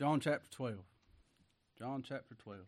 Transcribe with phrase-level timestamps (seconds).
[0.00, 0.76] John chapter 12.
[1.78, 2.60] John chapter 12.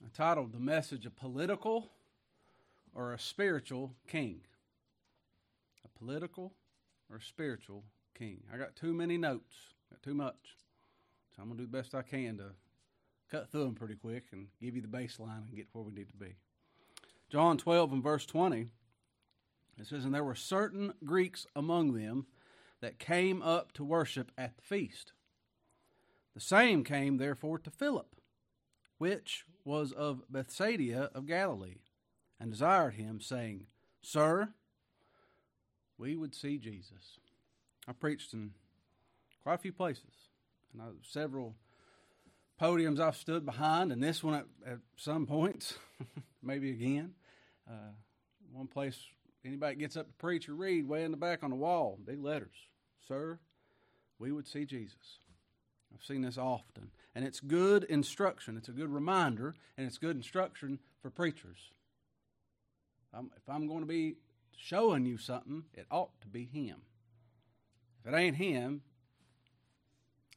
[0.00, 1.90] I titled the message A Political
[2.94, 4.42] or a Spiritual King.
[5.84, 6.52] A political
[7.10, 7.82] or a spiritual
[8.16, 8.44] king.
[8.54, 9.56] I got too many notes,
[9.90, 10.56] got too much.
[11.34, 12.52] So I'm going to do the best I can to
[13.28, 16.10] cut through them pretty quick and give you the baseline and get where we need
[16.10, 16.36] to be.
[17.28, 18.68] John 12 and verse 20,
[19.78, 22.26] it says, And there were certain Greeks among them
[22.80, 25.12] that came up to worship at the feast.
[26.34, 28.16] The same came therefore to Philip,
[28.98, 31.78] which was of Bethsaida of Galilee,
[32.40, 33.66] and desired him, saying,
[34.02, 34.50] Sir,
[35.96, 37.18] we would see Jesus.
[37.86, 38.50] I preached in
[39.42, 40.28] quite a few places,
[40.72, 41.54] and I, several
[42.60, 45.78] podiums I've stood behind, and this one at, at some points,
[46.42, 47.14] maybe again.
[47.68, 47.92] Uh,
[48.52, 48.98] one place
[49.44, 52.22] anybody gets up to preach or read, way in the back on the wall, big
[52.22, 52.68] letters,
[53.06, 53.38] "Sir,
[54.18, 55.18] we would see Jesus."
[55.94, 58.56] I've seen this often, and it's good instruction.
[58.56, 61.70] It's a good reminder, and it's good instruction for preachers.
[63.12, 64.16] I'm, if I'm going to be
[64.56, 66.82] showing you something, it ought to be Him.
[68.00, 68.82] If it ain't Him,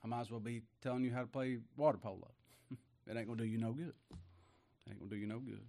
[0.03, 2.29] I might as well be telling you how to play water polo.
[2.71, 3.93] it ain't going to do you no good.
[4.11, 5.65] It ain't going to do you no good.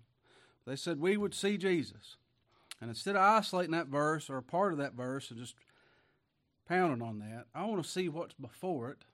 [0.67, 2.17] They said we would see Jesus.
[2.81, 5.55] And instead of isolating that verse or a part of that verse and just
[6.69, 9.05] pounding on that, I want to see what's before it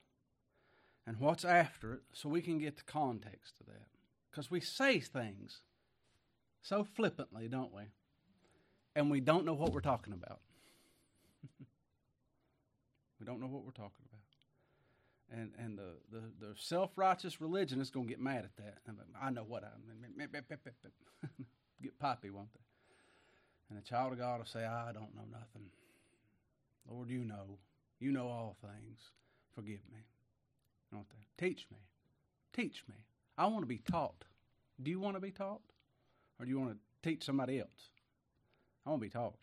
[1.07, 3.87] and what's after it so we can get the context of that.
[4.31, 5.61] Because we say things
[6.61, 7.85] so flippantly, don't we?
[8.97, 10.41] And we don't know what we're talking about.
[13.21, 14.21] we don't know what we're talking about.
[15.41, 18.79] And, and the, the, the self righteous religion is going to get mad at that.
[19.21, 20.05] I know what I mean.
[21.83, 22.61] get poppy, won't they?
[23.69, 25.69] And the child of God will say, I don't know nothing.
[26.91, 27.59] Lord, you know.
[27.99, 28.99] You know all things.
[29.55, 30.01] Forgive me.
[30.93, 31.47] Won't they?
[31.47, 31.79] Teach me.
[32.53, 32.97] Teach me.
[33.39, 34.25] I want to be taught.
[34.83, 35.63] Do you want to be taught?
[36.39, 37.91] Or do you want to teach somebody else?
[38.85, 39.35] I want to be taught.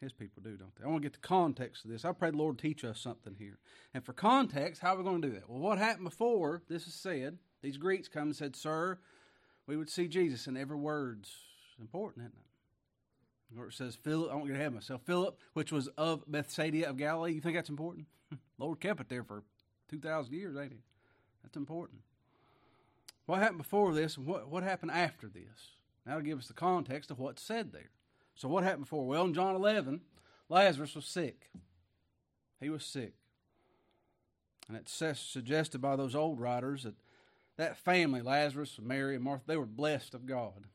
[0.00, 0.84] His people do, don't they?
[0.84, 2.04] I want to get the context of this.
[2.04, 3.58] I pray the Lord teach us something here.
[3.94, 5.48] And for context, how are we going to do that?
[5.48, 7.38] Well, what happened before this is said?
[7.62, 8.98] These Greeks come and said, Sir,
[9.66, 11.32] we would see Jesus, and every word's
[11.80, 12.47] important, isn't it?
[13.54, 15.02] Where it says Philip, I you to have myself.
[15.04, 17.32] Philip, which was of Bethsaida of Galilee.
[17.32, 18.06] You think that's important?
[18.58, 19.42] Lord kept it there for
[19.88, 20.82] two thousand years, ain't he?
[21.42, 22.00] That's important.
[23.26, 25.76] What happened before this and what, what happened after this?
[26.04, 27.90] That'll give us the context of what's said there.
[28.34, 29.06] So what happened before?
[29.06, 30.00] Well, in John 11,
[30.48, 31.50] Lazarus was sick.
[32.60, 33.12] He was sick.
[34.66, 36.94] And it's suggested by those old writers that
[37.58, 40.68] that family, Lazarus, Mary, and Martha, they were blessed of God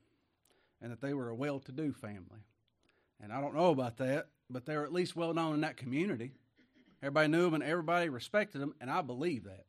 [0.82, 2.44] and that they were a well to do family.
[3.24, 5.78] And I don't know about that, but they were at least well known in that
[5.78, 6.34] community.
[7.02, 9.66] Everybody knew them and everybody respected them, and I believe that.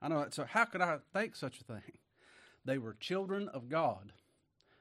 [0.00, 0.32] I know that.
[0.34, 1.98] So, how could I think such a thing?
[2.64, 4.12] They were children of God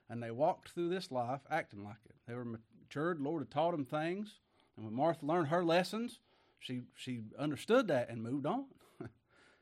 [0.10, 2.16] and they walked through this life acting like it.
[2.28, 3.20] They were matured.
[3.20, 4.40] The Lord had taught them things,
[4.76, 6.20] and when Martha learned her lessons,
[6.60, 8.66] she she understood that and moved on.
[9.00, 9.10] and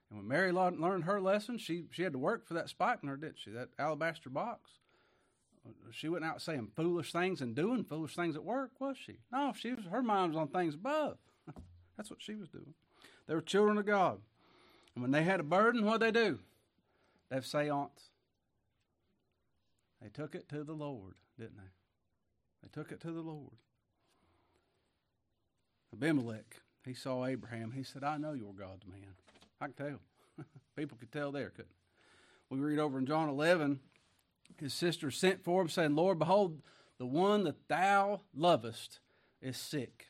[0.10, 3.52] when Mary learned her lessons, she she had to work for that spikenard, didn't she?
[3.52, 4.72] That alabaster box.
[5.92, 9.18] She wasn't out saying foolish things and doing foolish things at work, was she?
[9.32, 9.86] No, she was.
[9.86, 11.18] Her mind was on things above.
[11.98, 12.74] That's what she was doing.
[13.28, 14.20] They were children of God,
[14.96, 16.40] and when they had a burden, what they do?
[17.30, 18.12] They have seance.
[20.02, 21.72] They took it to the Lord, didn't they?
[22.64, 23.58] They took it to the Lord.
[25.94, 27.72] Abimelech, he saw Abraham.
[27.72, 29.16] He said, I know you're God's man.
[29.60, 30.00] I can tell.
[30.76, 31.72] People could tell there, couldn't
[32.50, 33.80] We read over in John 11,
[34.60, 36.62] his sister sent for him, saying, Lord, behold,
[36.98, 39.00] the one that thou lovest
[39.42, 40.08] is sick.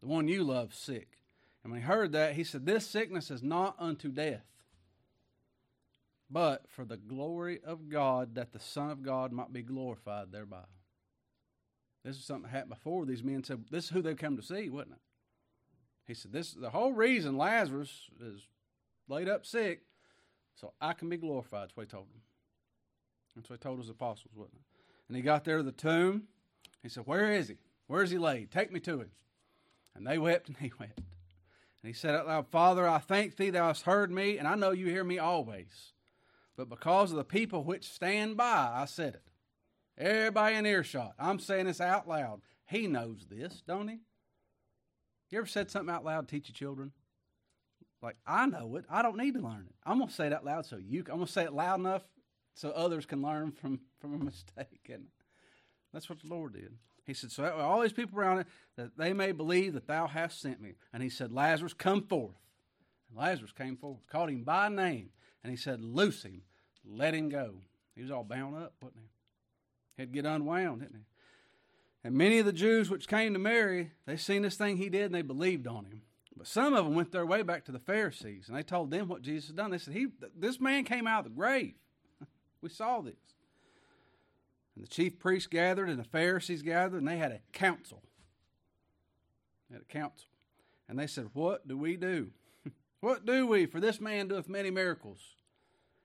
[0.00, 1.18] The one you love sick.
[1.62, 4.44] And when he heard that, he said, This sickness is not unto death,
[6.28, 10.64] but for the glory of God, that the Son of God might be glorified thereby.
[12.04, 13.06] This is something that happened before.
[13.06, 15.00] These men said, This is who they've come to see, wasn't it?
[16.06, 18.42] He said, This is the whole reason Lazarus is
[19.08, 19.82] laid up sick,
[20.54, 21.62] so I can be glorified.
[21.62, 22.20] That's what he told them.
[23.34, 24.62] That's what he told his apostles, wasn't it?
[25.08, 26.24] And he got there to the tomb.
[26.82, 27.56] He said, Where is he?
[27.86, 28.50] Where is he laid?
[28.50, 29.10] Take me to him.
[29.94, 30.98] And they wept and he wept.
[30.98, 34.54] And he said out loud, Father, I thank thee thou hast heard me, and I
[34.54, 35.92] know you hear me always.
[36.56, 39.22] But because of the people which stand by, I said it.
[39.98, 41.14] Everybody in earshot.
[41.18, 42.40] I'm saying this out loud.
[42.66, 43.98] He knows this, don't he?
[45.30, 46.92] You ever said something out loud to teach your children?
[48.00, 48.84] Like, I know it.
[48.88, 49.74] I don't need to learn it.
[49.84, 51.80] I'm going to say it out loud so you, I'm going to say it loud
[51.80, 52.02] enough
[52.54, 54.90] so others can learn from, from a mistake.
[54.92, 55.06] And
[55.92, 56.72] that's what the Lord did.
[57.06, 58.46] He said, So all these people around it,
[58.76, 60.74] that they may believe that thou hast sent me.
[60.92, 62.36] And he said, Lazarus, come forth.
[63.10, 65.10] And Lazarus came forth, called him by name,
[65.42, 66.42] and he said, Loose him,
[66.84, 67.56] let him go.
[67.94, 70.02] He was all bound up, wasn't he?
[70.02, 71.04] He'd get unwound, didn't he?
[72.02, 75.06] And many of the Jews which came to Mary, they seen this thing he did
[75.06, 76.02] and they believed on him.
[76.36, 79.08] But some of them went their way back to the Pharisees and they told them
[79.08, 79.70] what Jesus had done.
[79.70, 81.74] They said, he, This man came out of the grave.
[82.64, 83.14] We saw this.
[84.74, 88.02] And the chief priests gathered and the Pharisees gathered and they had a council.
[89.68, 90.28] They had a council.
[90.88, 92.30] And they said, What do we do?
[93.00, 93.66] what do we?
[93.66, 95.20] For this man doeth many miracles.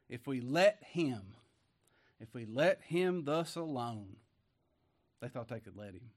[0.09, 1.21] If we let him,
[2.19, 4.17] if we let him thus alone,
[5.21, 6.11] they thought they could let him.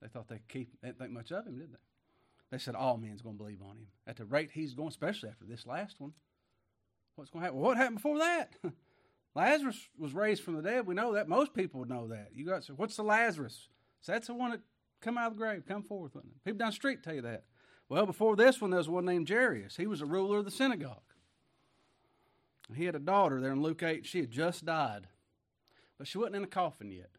[0.00, 0.80] They thought they could keep.
[0.80, 1.78] They didn't think much of him, did they?
[2.50, 5.30] They said all men's going to believe on him at the rate he's going, especially
[5.30, 6.12] after this last one.
[7.16, 7.60] What's going to happen?
[7.60, 8.54] Well, what happened before that?
[9.34, 10.86] Lazarus was raised from the dead.
[10.86, 11.28] We know that.
[11.28, 12.30] Most people would know that.
[12.34, 13.68] You got so what's the Lazarus?
[14.02, 14.60] So that's the one that
[15.00, 16.12] come out of the grave, come forth.
[16.44, 17.44] People down the street tell you that.
[17.88, 19.76] Well, before this one, there was one named Jairus.
[19.76, 21.02] He was a ruler of the synagogue.
[22.74, 24.06] He had a daughter there in Luke 8.
[24.06, 25.08] She had just died,
[25.98, 27.10] but she wasn't in a coffin yet.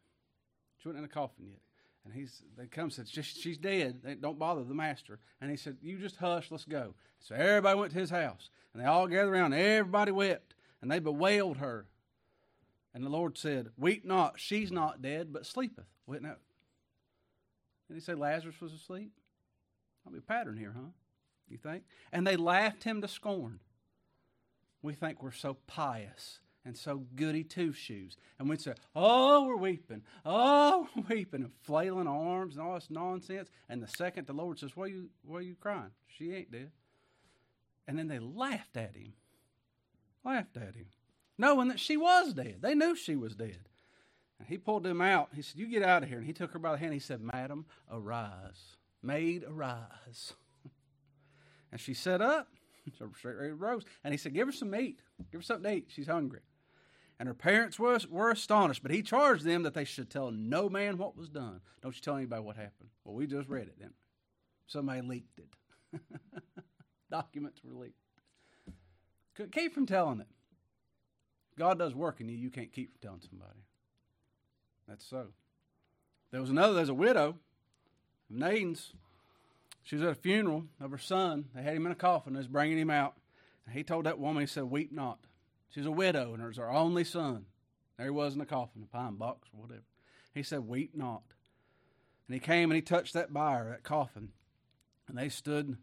[0.78, 1.60] She wasn't in a coffin yet.
[2.06, 4.02] And he's they come and said, She's dead.
[4.04, 5.20] They don't bother the master.
[5.40, 6.96] And he said, You just hush, let's go.
[7.20, 8.50] So everybody went to his house.
[8.74, 9.54] And they all gathered around.
[9.54, 10.56] Everybody wept.
[10.82, 11.86] And they bewailed her.
[12.94, 15.86] And the Lord said, Weep not, she's not dead, but sleepeth.
[16.06, 16.36] Wait now.
[17.90, 19.12] And he said Lazarus was asleep.
[20.06, 20.92] I'll be a pattern here, huh?
[21.50, 21.84] You think?
[22.12, 23.60] And they laughed him to scorn.
[24.82, 28.16] We think we're so pious and so goody two shoes.
[28.40, 30.04] And we'd say, Oh, we're weeping.
[30.26, 31.44] Oh, we're weeping.
[31.44, 33.50] And flailing arms and all this nonsense.
[33.70, 35.92] And the second the Lord says, Why are you, why are you crying?
[36.08, 36.72] She ain't dead.
[37.88, 39.14] And then they laughed at him.
[40.24, 40.88] Laughed at him.
[41.38, 42.58] Knowing that she was dead.
[42.62, 43.70] They knew she was dead.
[44.40, 45.30] And he pulled them out.
[45.36, 46.18] He said, You get out of here.
[46.18, 46.94] And he took her by the hand.
[46.94, 48.78] He said, Madam, arise.
[49.02, 50.34] Maid, arise.
[51.72, 52.48] and she sat up.
[53.00, 53.86] So straight rose.
[54.04, 55.00] And he said, Give her some meat.
[55.32, 55.86] Give her something to eat.
[55.88, 56.42] She's hungry.
[57.18, 60.68] And her parents were, were astonished, but he charged them that they should tell no
[60.68, 61.62] man what was done.
[61.82, 62.90] Don't you tell anybody what happened.
[63.06, 63.96] Well, we just read it, didn't?
[64.68, 66.02] Somebody leaked it.
[67.12, 67.96] Documents were leaked.
[69.54, 70.28] Keep from telling it.
[71.58, 73.60] God does work in you, you can't keep from telling somebody.
[74.88, 75.28] That's so.
[76.32, 77.36] There was another, there's a widow
[78.30, 78.94] Nain's.
[79.84, 81.46] She was at a funeral of her son.
[81.54, 82.34] They had him in a coffin.
[82.34, 83.16] They was bringing him out.
[83.66, 85.20] And he told that woman, he said, Weep not.
[85.70, 87.46] She's a widow, and it her only son.
[87.98, 89.84] There he was in a coffin, a pine box, or whatever.
[90.34, 91.24] He said, Weep not.
[92.28, 94.30] And he came and he touched that bier, that coffin.
[95.08, 95.78] And they stood,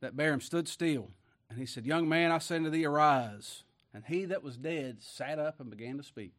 [0.00, 1.10] that bear him stood still.
[1.48, 3.62] And he said, Young man, I say unto thee, arise.
[3.96, 6.34] And he that was dead sat up and began to speak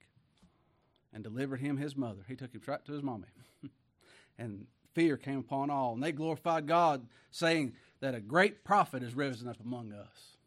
[1.11, 2.21] and delivered him his mother.
[2.27, 3.25] He took him right to his mommy.
[4.37, 5.93] and fear came upon all.
[5.93, 10.37] And they glorified God, saying that a great prophet is risen up among us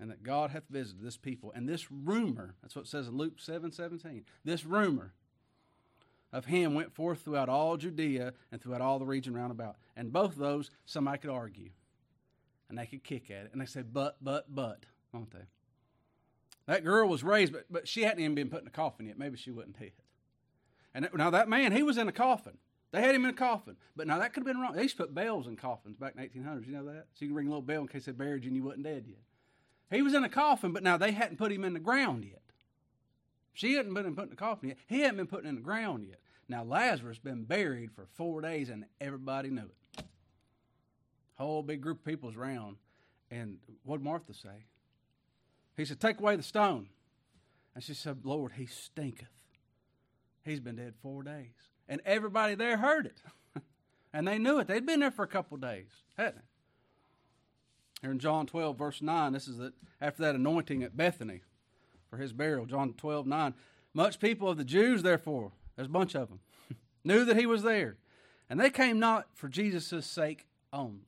[0.00, 1.52] and that God hath visited this people.
[1.54, 5.12] And this rumor, that's what it says in Luke 7 17, this rumor
[6.32, 9.76] of him went forth throughout all Judea and throughout all the region round about.
[9.96, 11.70] And both of those, somebody could argue.
[12.68, 13.50] And they could kick at it.
[13.52, 14.82] And they said, but, but, but,
[15.12, 15.46] won't they?
[16.68, 19.18] That girl was raised, but, but she hadn't even been put in a coffin yet.
[19.18, 19.92] Maybe she wasn't dead.
[20.94, 22.58] And now that man, he was in a coffin.
[22.92, 23.76] They had him in a coffin.
[23.96, 24.74] But now that could have been wrong.
[24.74, 26.66] They used to put bells in coffins back in the 1800s.
[26.66, 27.06] You know that?
[27.14, 28.84] So you can ring a little bell in case they buried you and you wasn't
[28.84, 29.18] dead yet.
[29.90, 32.42] He was in a coffin, but now they hadn't put him in the ground yet.
[33.54, 34.78] She hadn't been put in the coffin yet.
[34.86, 36.20] He hadn't been put in the ground yet.
[36.50, 40.04] Now Lazarus been buried for four days, and everybody knew it.
[41.36, 42.76] Whole big group of people's around,
[43.30, 44.66] and what Martha say?
[45.78, 46.88] He said, "Take away the stone,"
[47.74, 49.28] and she said, "Lord, he stinketh.
[50.44, 53.22] He's been dead four days." And everybody there heard it,
[54.12, 54.66] and they knew it.
[54.66, 56.42] They'd been there for a couple days, hadn't they?
[58.02, 61.42] Here in John 12, verse 9, this is that after that anointing at Bethany
[62.08, 63.54] for his burial, John 12, 9.
[63.92, 66.40] Much people of the Jews, therefore, there's a bunch of them,
[67.04, 67.96] knew that he was there.
[68.48, 71.02] And they came not for Jesus' sake only.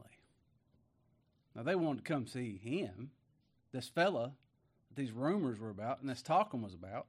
[1.55, 3.11] Now, they wanted to come see him,
[3.73, 4.33] this fella
[4.97, 7.07] these rumors were about and this talking was about.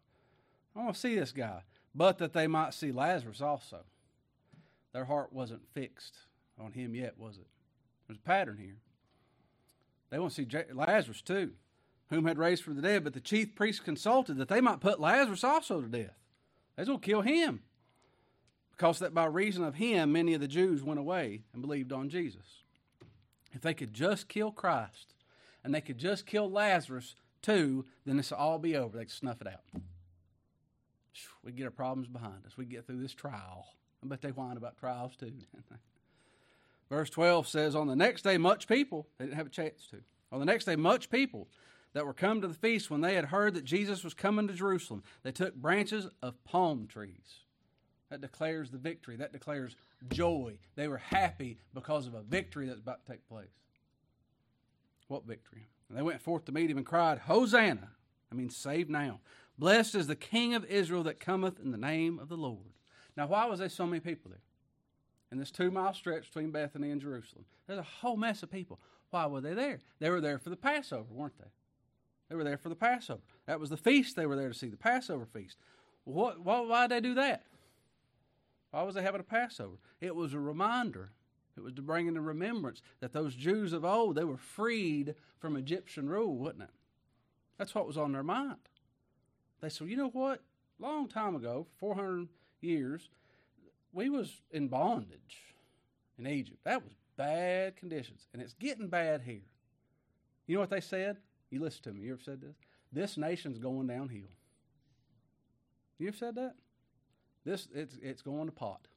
[0.75, 3.79] I want to see this guy, but that they might see Lazarus also.
[4.93, 6.15] Their heart wasn't fixed
[6.59, 7.47] on him yet, was it?
[8.07, 8.77] There's a pattern here.
[10.09, 11.51] They want to see Lazarus too,
[12.09, 13.03] whom had raised from the dead.
[13.03, 16.17] But the chief priests consulted that they might put Lazarus also to death.
[16.75, 17.61] They to kill him.
[18.71, 22.09] Because that by reason of him, many of the Jews went away and believed on
[22.09, 22.63] Jesus.
[23.53, 25.13] If they could just kill Christ
[25.63, 28.97] and they could just kill Lazarus too, then this will all be over.
[28.97, 29.61] They can snuff it out.
[31.43, 32.57] We get our problems behind us.
[32.57, 33.65] We get through this trial.
[34.03, 35.33] I bet they whine about trials too.
[36.89, 39.97] Verse 12 says, On the next day, much people, they didn't have a chance to.
[40.31, 41.47] On the next day, much people
[41.93, 44.53] that were come to the feast when they had heard that Jesus was coming to
[44.53, 47.41] Jerusalem, they took branches of palm trees.
[48.09, 49.15] That declares the victory.
[49.15, 49.75] That declares
[50.09, 50.59] joy.
[50.75, 53.47] They were happy because of a victory that's about to take place.
[55.07, 55.67] What victory?
[55.91, 57.89] And they went forth to meet him and cried, Hosanna!
[58.31, 59.19] I mean, save now.
[59.59, 62.77] Blessed is the King of Israel that cometh in the name of the Lord.
[63.17, 64.39] Now, why was there so many people there?
[65.33, 68.79] In this two mile stretch between Bethany and Jerusalem, there's a whole mess of people.
[69.09, 69.79] Why were they there?
[69.99, 71.51] They were there for the Passover, weren't they?
[72.29, 73.19] They were there for the Passover.
[73.45, 75.57] That was the feast they were there to see, the Passover feast.
[76.05, 77.43] What, why, why did they do that?
[78.71, 79.75] Why was they having a Passover?
[79.99, 81.11] It was a reminder.
[81.61, 85.55] It was to bring into remembrance that those Jews of old, they were freed from
[85.55, 86.69] Egyptian rule, wasn't it?
[87.57, 88.57] That's what was on their mind.
[89.61, 90.41] They said, you know what?
[90.79, 92.27] Long time ago, 400
[92.61, 93.09] years,
[93.93, 95.55] we was in bondage
[96.17, 96.59] in Egypt.
[96.63, 99.43] That was bad conditions, and it's getting bad here.
[100.47, 101.17] You know what they said?
[101.51, 102.01] You listen to me.
[102.01, 102.55] You ever said this?
[102.91, 104.31] This nation's going downhill.
[105.99, 106.55] You ever said that?
[107.45, 108.87] This it's it's going to pot.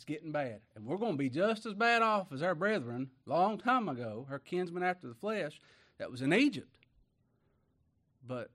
[0.00, 3.10] It's getting bad, and we're going to be just as bad off as our brethren
[3.26, 5.60] long time ago, her kinsmen after the flesh,
[5.98, 6.78] that was in Egypt.
[8.26, 8.48] But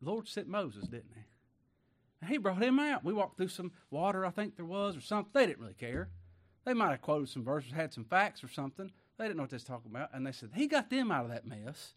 [0.00, 1.24] Lord sent Moses, didn't he?
[2.20, 3.02] And he brought him out.
[3.02, 5.32] We walked through some water, I think there was, or something.
[5.34, 6.08] They didn't really care.
[6.64, 8.92] They might have quoted some verses, had some facts or something.
[9.18, 10.10] They didn't know what they was talking about.
[10.14, 11.94] And they said, He got them out of that mess.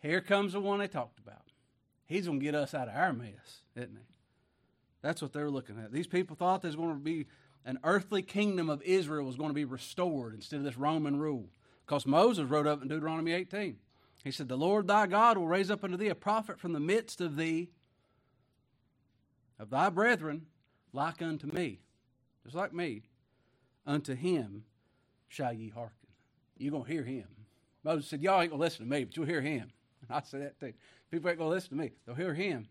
[0.00, 1.52] Here comes the one they talked about.
[2.06, 4.14] He's going to get us out of our mess, isn't he?
[5.02, 5.92] That's what they were looking at.
[5.92, 7.26] These people thought there's going to be
[7.68, 11.50] an earthly kingdom of Israel was going to be restored instead of this Roman rule.
[11.84, 13.76] Because Moses wrote up in Deuteronomy 18.
[14.24, 16.80] He said, The Lord thy God will raise up unto thee a prophet from the
[16.80, 17.68] midst of thee,
[19.58, 20.46] of thy brethren,
[20.94, 21.80] like unto me,
[22.42, 23.02] just like me,
[23.86, 24.64] unto him
[25.28, 25.92] shall ye hearken.
[26.56, 27.28] You're going to hear him.
[27.84, 29.70] Moses said, Y'all ain't going to listen to me, but you'll hear him.
[30.00, 30.72] And I say that too.
[31.10, 31.90] People ain't going to listen to me.
[32.06, 32.66] They'll hear him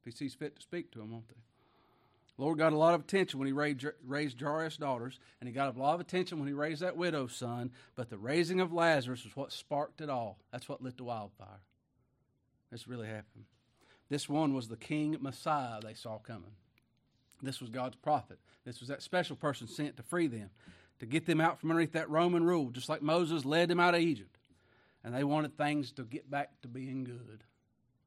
[0.00, 1.36] if he sees fit to speak to them, won't they?
[2.40, 5.78] Lord got a lot of attention when he raised, Jairus' daughters, and he got a
[5.78, 9.36] lot of attention when he raised that widow's son, but the raising of Lazarus was
[9.36, 10.38] what sparked it all.
[10.50, 11.60] That's what lit the wildfire.
[12.72, 13.44] This really happened.
[14.08, 16.52] This one was the king Messiah they saw coming.
[17.42, 18.38] This was God's prophet.
[18.64, 20.48] This was that special person sent to free them,
[21.00, 23.94] to get them out from underneath that Roman rule, just like Moses led them out
[23.94, 24.38] of Egypt.
[25.04, 27.44] And they wanted things to get back to being good.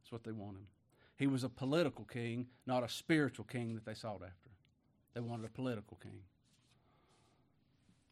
[0.02, 0.66] That's what they wanted.
[1.18, 4.50] He was a political king, not a spiritual king that they sought after.
[5.14, 6.24] They wanted a political king.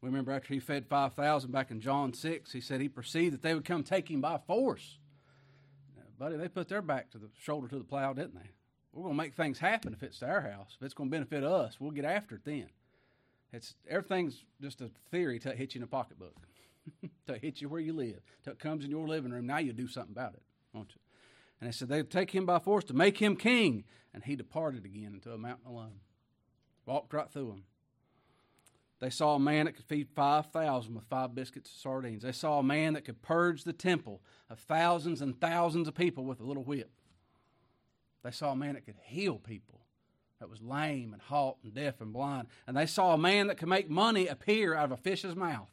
[0.01, 3.41] We remember after he fed 5,000 back in John 6, he said he perceived that
[3.43, 4.97] they would come take him by force.
[5.95, 8.49] Now, buddy, they put their back to the shoulder to the plow, didn't they?
[8.93, 10.75] We're going to make things happen if it's to our house.
[10.77, 12.67] If it's going to benefit us, we'll get after it then.
[13.53, 16.35] It's everything's just a theory to hit you in a pocketbook,
[17.27, 19.45] to hit you where you live, till it comes in your living room.
[19.45, 20.41] Now you do something about it,
[20.73, 21.01] won't you?
[21.61, 23.85] And they said they'd take him by force to make him king.
[24.13, 26.01] And he departed again into a mountain alone.
[26.85, 27.63] Walked right through them.
[28.99, 32.23] They saw a man that could feed 5,000 with five biscuits and sardines.
[32.23, 36.25] They saw a man that could purge the temple of thousands and thousands of people
[36.25, 36.91] with a little whip.
[38.23, 39.81] They saw a man that could heal people
[40.39, 42.47] that was lame and halt and deaf and blind.
[42.67, 45.69] And they saw a man that could make money appear out of a fish's mouth.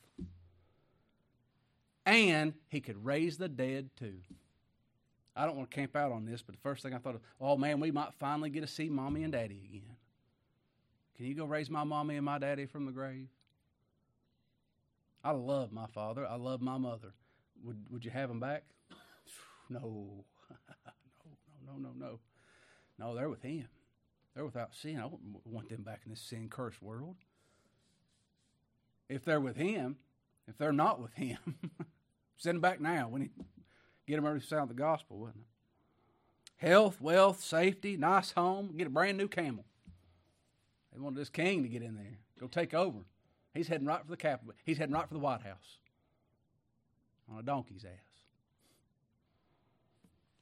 [2.06, 4.20] And he could raise the dead too.
[5.38, 7.20] I don't want to camp out on this, but the first thing I thought of,
[7.40, 9.96] oh man, we might finally get to see mommy and daddy again.
[11.16, 13.28] Can you go raise my mommy and my daddy from the grave?
[15.22, 16.26] I love my father.
[16.26, 17.14] I love my mother.
[17.62, 18.64] Would would you have them back?
[19.70, 20.24] No,
[21.66, 22.18] no, no, no, no,
[22.98, 23.14] no.
[23.14, 23.68] they're with him.
[24.34, 24.96] They're without sin.
[24.96, 27.16] I don't want them back in this sin cursed world.
[29.10, 29.96] If they're with him,
[30.46, 31.36] if they're not with him,
[32.38, 33.08] send them back now.
[33.08, 33.30] When he
[34.08, 36.66] Get them to sound the gospel, wasn't it?
[36.66, 39.66] Health, wealth, safety, nice home, get a brand new camel.
[40.92, 43.00] They wanted this king to get in there, go take over.
[43.54, 44.54] He's heading right for the capital.
[44.64, 45.78] He's heading right for the White House
[47.30, 47.90] on a donkey's ass.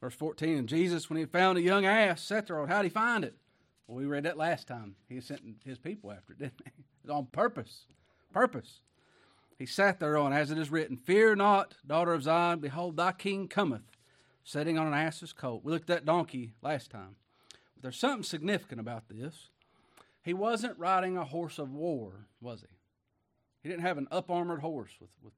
[0.01, 2.91] Verse 14, and Jesus, when he found a young ass, sat there on, how'd he
[2.91, 3.35] find it?
[3.89, 4.95] Well, we read that last time.
[5.09, 6.71] He sent his people after it, didn't he?
[7.05, 7.87] It was on purpose.
[8.33, 8.81] Purpose.
[9.59, 13.49] He sat thereon, as it is written, Fear not, daughter of Zion, behold, thy king
[13.49, 13.91] cometh,
[14.45, 15.65] sitting on an ass's colt.
[15.65, 17.17] We looked at that donkey last time.
[17.75, 19.49] But there's something significant about this.
[20.23, 22.77] He wasn't riding a horse of war, was he?
[23.63, 25.33] He didn't have an up armored horse with, with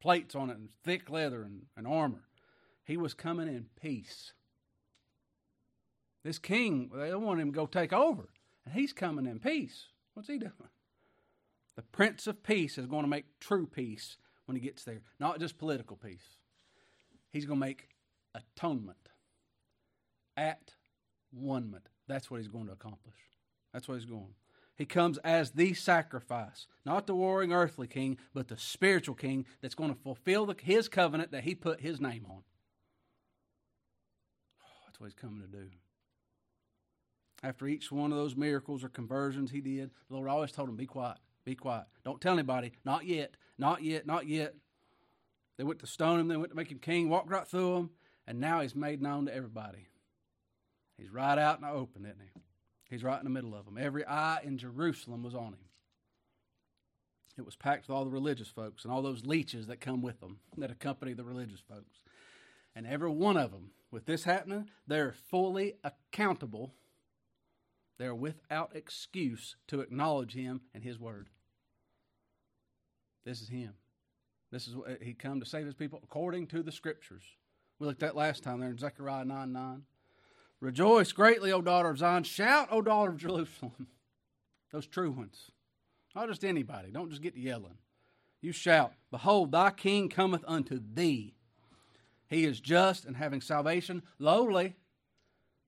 [0.00, 2.24] plates on it and thick leather and, and armor.
[2.84, 4.32] He was coming in peace.
[6.24, 8.28] This king, they don't want him to go take over.
[8.64, 9.86] And he's coming in peace.
[10.14, 10.52] What's he doing?
[11.80, 15.40] The Prince of Peace is going to make true peace when he gets there, not
[15.40, 16.36] just political peace.
[17.32, 17.88] He's going to make
[18.34, 19.08] atonement,
[20.36, 20.74] at
[21.30, 21.74] one
[22.06, 23.16] That's what he's going to accomplish.
[23.72, 24.34] That's what he's going.
[24.76, 29.74] He comes as the sacrifice, not the warring earthly king, but the spiritual king that's
[29.74, 32.42] going to fulfill the, his covenant that he put his name on.
[34.62, 35.70] Oh, that's what he's coming to do.
[37.42, 40.76] After each one of those miracles or conversions he did, the Lord always told him,
[40.76, 41.84] Be quiet, be quiet.
[42.04, 42.72] Don't tell anybody.
[42.84, 44.54] Not yet, not yet, not yet.
[45.56, 47.90] They went to stone him, they went to make him king, walked right through him,
[48.26, 49.88] and now he's made known to everybody.
[50.96, 52.40] He's right out in the open, isn't he?
[52.88, 53.78] He's right in the middle of them.
[53.78, 55.64] Every eye in Jerusalem was on him.
[57.38, 60.20] It was packed with all the religious folks and all those leeches that come with
[60.20, 62.00] them, that accompany the religious folks.
[62.74, 66.74] And every one of them, with this happening, they're fully accountable.
[68.00, 71.28] They're without excuse to acknowledge him and his word.
[73.26, 73.74] This is him.
[74.50, 77.22] This is what he come to save his people according to the scriptures.
[77.78, 79.82] We looked at last time there in Zechariah 9 9.
[80.60, 82.22] Rejoice greatly, O daughter of Zion.
[82.22, 83.88] Shout, O daughter of Jerusalem.
[84.72, 85.50] Those true ones.
[86.16, 86.90] Not just anybody.
[86.90, 87.76] Don't just get yelling.
[88.40, 91.34] You shout, Behold, thy king cometh unto thee.
[92.28, 94.76] He is just and having salvation, lowly.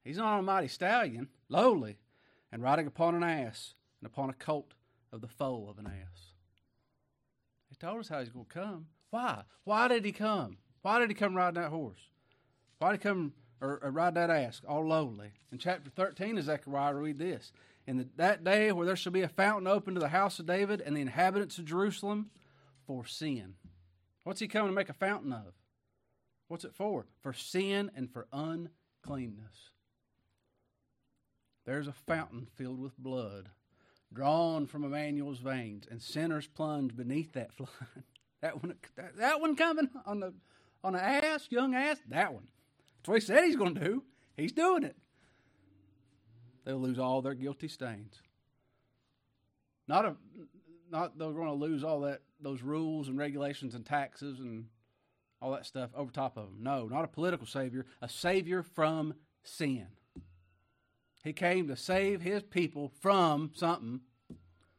[0.03, 1.99] He's not a mighty stallion, lowly,
[2.53, 4.75] and riding upon an ass and upon a colt
[5.11, 6.33] of the foal of an ass.
[7.71, 8.87] He told us how he's going to come.
[9.11, 9.43] Why?
[9.65, 10.59] Why did he come?
[10.83, 12.11] Why did he come riding that horse?
[12.79, 13.33] Why did he come
[13.63, 15.31] or, or ride that ass, all lowly.
[15.53, 17.53] In chapter 13 of Zechariah, read this.
[17.87, 20.47] In the, that day where there shall be a fountain open to the house of
[20.47, 22.31] David and the inhabitants of Jerusalem
[22.87, 23.55] for sin.
[24.25, 25.55] What's he coming to make a fountain of?
[26.49, 27.07] What's it for?
[27.23, 29.71] For sin and for uncleanness.
[31.65, 33.49] There's a fountain filled with blood,
[34.13, 37.69] drawn from Emmanuel's veins, and sinners plunge beneath that flood.
[38.41, 40.35] that one, that, that one coming on the
[40.85, 41.99] on an ass, young ass.
[42.09, 42.49] That one.
[42.99, 44.03] That's what he said he's going to do.
[44.37, 44.97] He's doing it.
[46.65, 48.21] They'll lose all their guilty stains.
[49.89, 50.17] Not a,
[50.91, 54.67] not they're going to lose all that those rules and regulations and taxes and
[55.41, 56.59] all that stuff over top of them.
[56.61, 59.87] No, not a political savior, a savior from sin.
[61.23, 64.01] He came to save his people from something,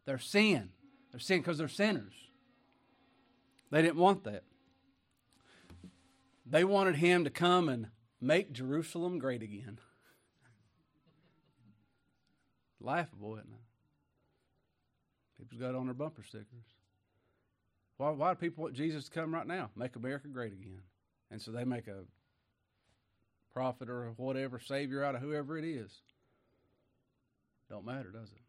[0.05, 0.69] their sin.
[1.11, 2.13] Their sin because they're sinners.
[3.71, 4.43] They didn't want that.
[6.45, 7.87] They wanted him to come and
[8.23, 9.79] Make Jerusalem great again.
[12.79, 13.59] Laughable, isn't it?
[15.37, 16.47] People's got on their bumper stickers.
[17.97, 19.71] Why, why do people want Jesus to come right now?
[19.75, 20.83] Make America great again.
[21.31, 22.05] And so they make a
[23.51, 25.91] prophet or whatever, savior out of whoever it is.
[27.73, 28.41] Don't matter, does it?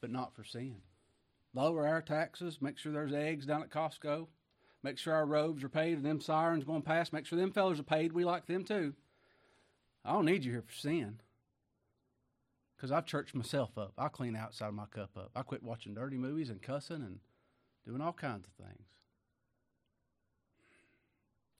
[0.00, 0.76] But not for sin.
[1.52, 4.28] Lower our taxes, make sure there's eggs down at Costco.
[4.82, 7.12] Make sure our robes are paid and them sirens going past.
[7.12, 8.14] Make sure them fellows are paid.
[8.14, 8.94] We like them too.
[10.06, 11.20] I don't need you here for sin.
[12.74, 13.92] Because I've churched myself up.
[13.98, 15.30] I clean outside of my cup up.
[15.36, 17.18] I quit watching dirty movies and cussing and
[17.84, 18.88] doing all kinds of things.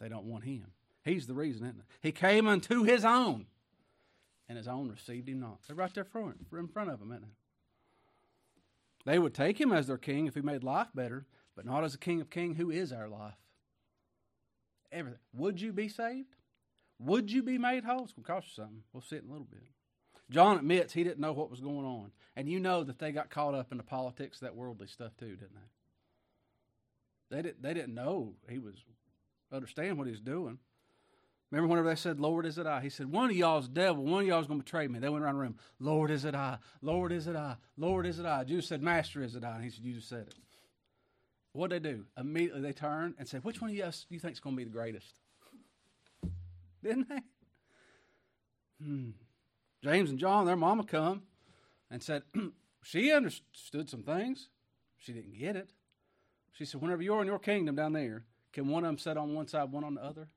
[0.01, 0.69] They don't want him.
[1.05, 1.87] He's the reason, isn't it?
[2.01, 3.49] He came unto his own,
[4.53, 5.61] and his own received him not.
[5.67, 7.31] They're right there front, in front of him, isn't it?
[9.07, 11.25] They would take him as their king if he made life better,
[11.57, 13.33] but not as a King of Kings who is our life.
[14.93, 15.19] Everything.
[15.33, 16.37] Would you be saved?
[16.99, 18.05] Would you be made whole?
[18.05, 18.83] It's going to cost you something.
[18.93, 19.63] We'll see it in a little bit.
[20.31, 22.13] John admits he didn't know what was going on.
[22.37, 25.35] And you know that they got caught up in the politics, that worldly stuff too,
[25.37, 25.57] didn't
[27.31, 27.37] they?
[27.37, 27.63] They, didn't.
[27.63, 28.75] they didn't know he was,
[29.51, 30.59] understand what he was doing.
[31.53, 32.81] Remember whenever they said, Lord, is it I?
[32.81, 34.99] He said, one of y'all's devil, one of y'all's going to betray me.
[34.99, 36.57] They went around the room, Lord, is it I?
[36.81, 37.57] Lord, is it I?
[37.77, 38.43] Lord, is it I?
[38.43, 39.57] Judas said, Master, is it I?
[39.57, 40.35] And he said, you just said it.
[41.53, 42.07] What they do?
[42.17, 44.61] Immediately they turn and say, Which one of you do you think is going to
[44.61, 45.21] be the greatest?
[46.83, 47.21] Didn't they?
[48.83, 49.11] Hmm.
[49.85, 51.23] James and John, their mama come
[51.91, 52.23] and said,
[52.83, 54.49] She understood some things.
[54.99, 55.71] She didn't get it.
[56.53, 59.35] She said, Whenever you're in your kingdom down there, can one of them sit on
[59.35, 60.29] one side, one on the other?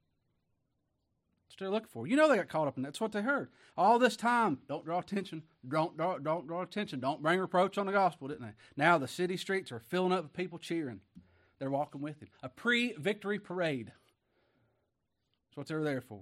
[1.47, 2.08] That's what they're looking for.
[2.08, 2.89] You know they got caught up in that.
[2.89, 3.49] That's what they heard.
[3.77, 5.43] All this time, don't draw attention.
[5.67, 6.99] Don't draw, don't draw attention.
[6.99, 8.53] Don't bring reproach on the gospel, didn't they?
[8.75, 11.01] Now the city streets are filling up with people cheering.
[11.60, 12.29] They're walking with him.
[12.43, 13.88] A pre-victory parade.
[13.88, 16.21] That's what they were there for.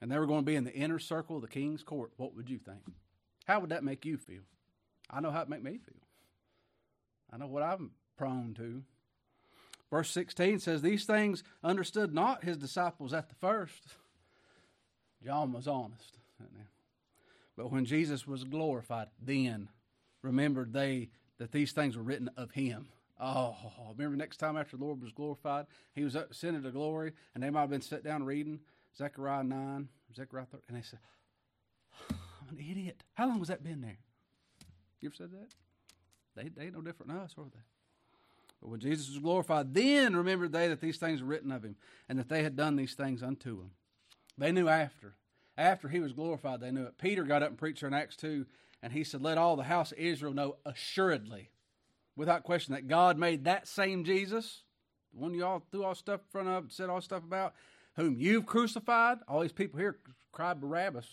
[0.00, 2.12] And they were going to be in the inner circle of the king's court.
[2.16, 2.82] What would you think?
[3.46, 4.42] How would that make you feel?
[5.10, 6.02] I know how it make me feel.
[7.32, 8.82] I know what I'm prone to.
[9.90, 13.94] Verse 16 says, These things understood not his disciples at the first
[15.24, 16.18] John was honest.
[17.56, 19.68] But when Jesus was glorified, then
[20.22, 22.88] remembered they that these things were written of him.
[23.20, 23.56] Oh,
[23.96, 27.50] remember next time after the Lord was glorified, he was ascended to glory, and they
[27.50, 28.60] might have been sitting down reading
[28.96, 30.98] Zechariah 9, Zechariah 13, and they said,
[32.10, 33.02] I'm an idiot.
[33.14, 33.98] How long has that been there?
[35.00, 35.54] You ever said that?
[36.34, 37.62] They, they ain't no different than us, are they?
[38.60, 41.76] But when Jesus was glorified, then remembered they that these things were written of him,
[42.08, 43.70] and that they had done these things unto him.
[44.38, 45.14] They knew after.
[45.56, 46.98] After he was glorified, they knew it.
[46.98, 48.44] Peter got up and preached in Acts 2,
[48.82, 51.50] and he said, Let all the house of Israel know assuredly,
[52.16, 54.62] without question, that God made that same Jesus,
[55.12, 57.54] the one y'all threw all stuff in front of, said all stuff about,
[57.96, 59.18] whom you've crucified.
[59.28, 59.96] All these people here
[60.32, 61.06] cried Barabbas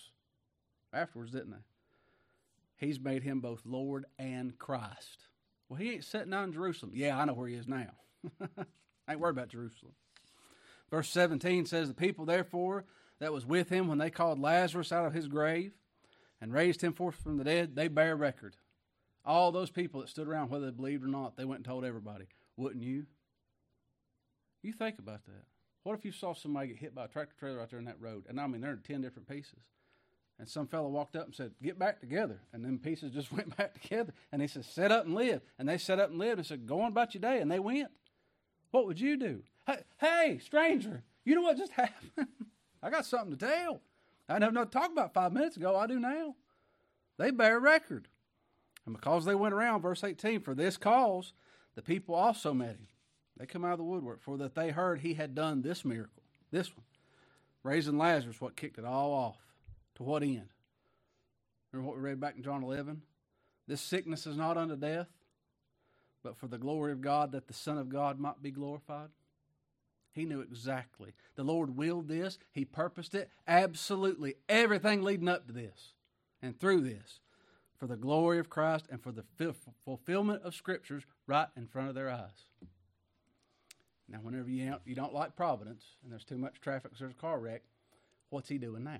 [0.91, 2.85] afterwards, didn't they?
[2.85, 5.27] He's made him both Lord and Christ.
[5.69, 6.93] Well, he ain't sitting down in Jerusalem.
[6.95, 7.91] Yeah, I know where he is now.
[8.51, 8.63] I
[9.11, 9.93] ain't worried about Jerusalem.
[10.89, 12.85] Verse 17 says, The people, therefore,
[13.21, 15.73] that was with him when they called Lazarus out of his grave
[16.41, 18.55] and raised him forth from the dead, they bear record.
[19.23, 21.85] All those people that stood around, whether they believed or not, they went and told
[21.85, 22.25] everybody.
[22.57, 23.05] Wouldn't you?
[24.63, 25.45] You think about that.
[25.83, 28.01] What if you saw somebody get hit by a tractor trailer out there in that
[28.01, 28.25] road?
[28.27, 29.59] And I mean, they're in 10 different pieces.
[30.39, 32.39] And some fellow walked up and said, Get back together.
[32.53, 34.13] And then pieces just went back together.
[34.31, 35.41] And he said, Set up and live.
[35.59, 37.39] And they set up and lived and said, Go on about your day.
[37.39, 37.89] And they went.
[38.71, 39.43] What would you do?
[39.67, 42.27] Hey, hey stranger, you know what just happened?
[42.81, 43.81] I got something to tell.
[44.27, 45.75] I didn't have nothing to talk about five minutes ago.
[45.75, 46.35] I do now.
[47.17, 48.07] They bear record.
[48.85, 51.33] And because they went around, verse 18, for this cause,
[51.75, 52.87] the people also met him.
[53.37, 56.23] They come out of the woodwork, for that they heard he had done this miracle,
[56.51, 56.85] this one.
[57.63, 59.37] Raising Lazarus, what kicked it all off.
[59.95, 60.49] To what end?
[61.71, 63.01] Remember what we read back in John 11?
[63.67, 65.07] This sickness is not unto death,
[66.23, 69.09] but for the glory of God, that the Son of God might be glorified.
[70.13, 71.13] He knew exactly.
[71.35, 75.93] The Lord willed this, He purposed it, absolutely everything leading up to this
[76.41, 77.19] and through this
[77.77, 79.23] for the glory of Christ and for the
[79.83, 82.45] fulfillment of scriptures right in front of their eyes.
[84.07, 87.15] Now, whenever you don't, you don't like Providence and there's too much traffic, there's a
[87.15, 87.61] car wreck,
[88.29, 88.99] what's he doing now?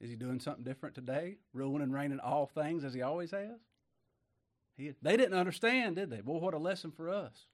[0.00, 3.60] Is he doing something different today, ruling and reigning all things as he always has?
[4.76, 6.20] He, they didn't understand, did they?
[6.20, 7.46] Boy, what a lesson for us.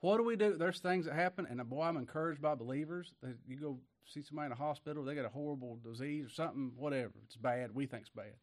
[0.00, 0.56] What do we do?
[0.56, 3.12] There's things that happen, and boy, I'm encouraged by believers.
[3.48, 7.12] You go see somebody in a hospital, they got a horrible disease or something, whatever.
[7.24, 7.74] It's bad.
[7.74, 8.34] We think it's bad.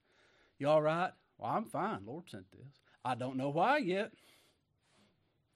[0.60, 1.12] You all right?
[1.38, 2.00] Well, I'm fine.
[2.06, 2.80] Lord sent this.
[3.06, 4.12] I don't know why yet.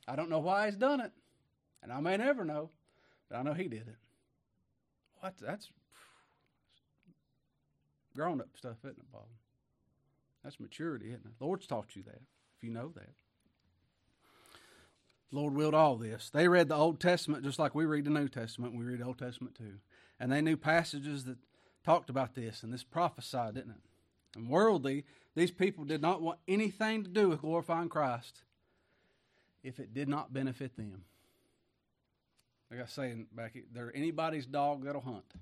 [0.07, 1.11] I don't know why He's done it,
[1.83, 2.69] and I may never know,
[3.29, 3.97] but I know He did it.
[5.19, 5.33] What?
[5.41, 5.69] That's
[8.15, 9.27] grown up stuff, isn't it, Bob?
[10.43, 11.43] That's maturity, isn't it?
[11.43, 12.21] Lord's taught you that,
[12.55, 13.13] if you know that.
[15.31, 16.29] Lord willed all this.
[16.29, 18.75] They read the Old Testament just like we read the New Testament.
[18.75, 19.79] We read the Old Testament too.
[20.19, 21.37] And they knew passages that
[21.83, 24.37] talked about this, and this prophesied, didn't it?
[24.37, 28.43] And worldly, these people did not want anything to do with glorifying Christ
[29.63, 31.03] if it did not benefit them.
[32.69, 35.33] Like I saying back, they're anybody's dog that'll hunt.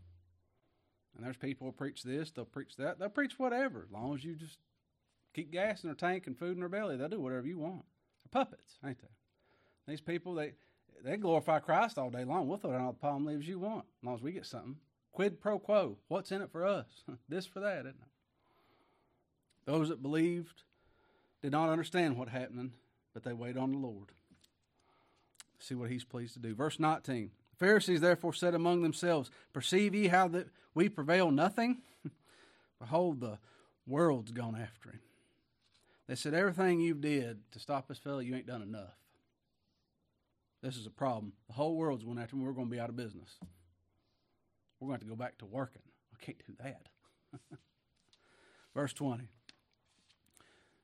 [1.15, 4.23] And there's people who preach this, they'll preach that, they'll preach whatever, as long as
[4.23, 4.57] you just
[5.33, 7.85] keep gas in their tank and food in their belly, they'll do whatever you want.
[8.23, 9.07] They're puppets, ain't they?
[9.87, 10.53] These people, they
[11.03, 12.47] they glorify Christ all day long.
[12.47, 14.77] We'll throw down all the palm leaves you want, as long as we get something.
[15.11, 15.97] Quid pro quo.
[16.07, 16.87] What's in it for us?
[17.29, 18.07] this for that, isn't it?
[19.65, 20.63] Those that believed
[21.41, 22.71] did not understand what happened,
[23.13, 24.11] but they wait on the Lord.
[25.59, 26.53] See what he's pleased to do.
[26.53, 27.31] Verse 19.
[27.51, 31.81] The Pharisees therefore said among themselves, Perceive ye how that we prevail nothing?
[32.79, 33.39] Behold, the
[33.87, 34.99] world's gone after him.
[36.07, 38.93] They said, Everything you did to stop this fellow, you ain't done enough.
[40.65, 41.33] This is a problem.
[41.45, 42.43] The whole world's going after him.
[42.43, 43.37] We're going to be out of business.
[44.79, 45.83] We're going to have to go back to working.
[46.11, 46.89] I can't do that.
[48.73, 49.29] Verse 20.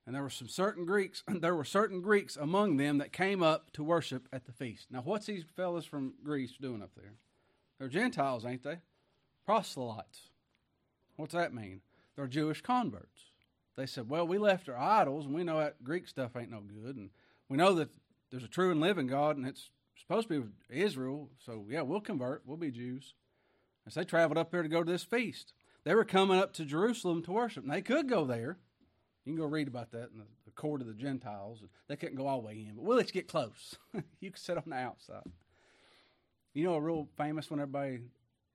[0.05, 3.71] And there were some certain Greeks, there were certain Greeks among them that came up
[3.73, 4.85] to worship at the feast.
[4.91, 7.13] Now, what's these fellas from Greece doing up there?
[7.79, 8.77] They're Gentiles, ain't they?
[9.47, 10.29] Proselytes.
[11.15, 11.81] What's that mean?
[12.15, 13.31] They're Jewish converts.
[13.75, 16.61] They said, Well, we left our idols, and we know that Greek stuff ain't no
[16.61, 17.09] good, and
[17.49, 17.89] we know that
[18.31, 21.29] there's a true and living God, and it's supposed to be Israel.
[21.45, 22.43] So yeah, we'll convert.
[22.45, 23.13] We'll be Jews.
[23.85, 26.65] As they traveled up here to go to this feast, they were coming up to
[26.65, 27.63] Jerusalem to worship.
[27.63, 28.57] And they could go there.
[29.25, 31.63] You can go read about that in the, the court of the Gentiles.
[31.87, 33.75] They couldn't go all the way in, but we'll let you get close.
[34.19, 35.23] you can sit on the outside.
[36.53, 37.99] You know a real famous one everybody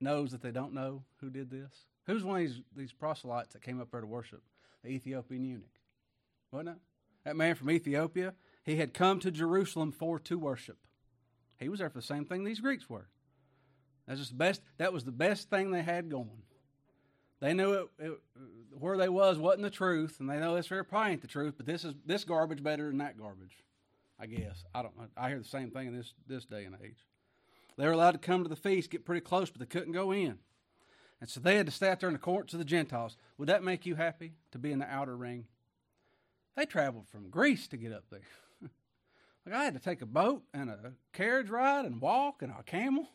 [0.01, 1.87] knows that they don't know who did this?
[2.07, 4.43] Who's one of these, these proselytes that came up there to worship?
[4.83, 5.65] The Ethiopian eunuch.
[6.53, 6.77] Wasn't it?
[7.25, 8.35] That man from Ethiopia,
[8.66, 10.79] he had come to Jerusalem for to worship.
[11.59, 13.07] He was there for the same thing these Greeks were.
[14.35, 14.61] Best.
[14.79, 16.42] That was the best thing they had going.
[17.40, 18.12] They knew it, it,
[18.79, 21.55] where they was wasn't the truth, and they know this very probably ain't the truth.
[21.57, 23.57] But this is this garbage better than that garbage,
[24.18, 24.64] I guess.
[24.74, 24.94] I don't.
[25.16, 27.07] I hear the same thing in this this day and age.
[27.76, 30.12] They were allowed to come to the feast, get pretty close, but they couldn't go
[30.12, 30.38] in,
[31.20, 33.16] and so they had to stay out there in the courts of the Gentiles.
[33.38, 35.46] Would that make you happy to be in the outer ring?
[36.57, 38.20] They traveled from Greece to get up there.
[39.47, 42.63] Like I had to take a boat and a carriage ride and walk and a
[42.65, 43.07] camel.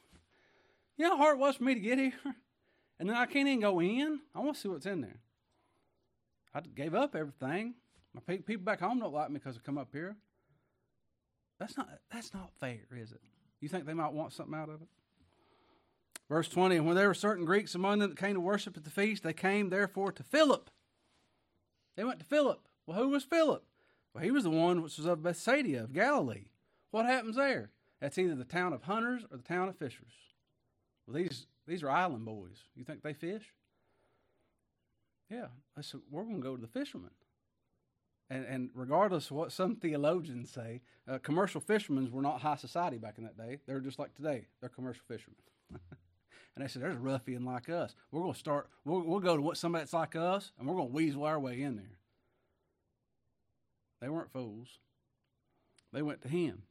[0.98, 2.14] You know how hard it was for me to get here?
[3.00, 4.20] And then I can't even go in.
[4.36, 5.18] I want to see what's in there.
[6.54, 7.74] I gave up everything.
[8.14, 10.16] My people back home don't like me because I come up here.
[11.60, 13.22] That's not that's not fair, is it?
[13.60, 14.88] You think they might want something out of it?
[16.30, 18.84] Verse 20, and when there were certain Greeks among them that came to worship at
[18.84, 20.70] the feast, they came therefore to Philip.
[21.98, 22.68] They went to Philip.
[22.86, 23.66] Well, who was Philip?
[24.14, 26.50] Well, he was the one which was of Bethsaida of Galilee.
[26.92, 27.72] What happens there?
[28.02, 30.14] That's either the town of hunters or the town of fishers.
[31.06, 32.66] Well, these these are island boys.
[32.76, 33.54] You think they fish?
[35.30, 35.48] Yeah.
[35.78, 37.12] I said, we're going to go to the fishermen.
[38.30, 42.98] And, and regardless of what some theologians say, uh, commercial fishermen were not high society
[42.98, 43.60] back in that day.
[43.66, 44.48] They were just like today.
[44.60, 45.38] They're commercial fishermen.
[45.72, 47.96] and they said, there's a ruffian like us.
[48.12, 50.76] We're going to start, we'll, we'll go to what somebody that's like us, and we're
[50.76, 51.98] going to weasel our way in there.
[54.02, 54.80] They weren't fools.
[55.94, 56.64] They went to him.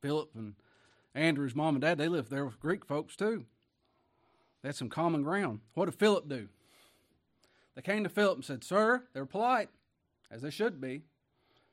[0.00, 0.54] Philip and
[1.14, 3.44] Andrew's mom and dad, they lived there with Greek folks too.
[4.62, 5.60] They had some common ground.
[5.74, 6.48] What did Philip do?
[7.74, 9.68] They came to Philip and said, Sir, they were polite,
[10.30, 11.02] as they should be.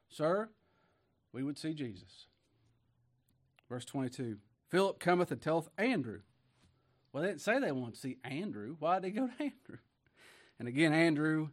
[0.10, 0.50] Sir,
[1.32, 2.28] we would see Jesus.
[3.70, 4.38] Verse 22
[4.70, 6.22] Philip cometh and telleth Andrew.
[7.12, 8.76] Well, they didn't say they wanted to see Andrew.
[8.80, 9.78] Why did they go to Andrew?
[10.60, 11.50] And again, Andrew